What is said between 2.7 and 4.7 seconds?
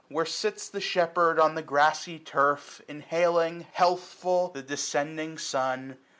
830 Inhaling, healthful, the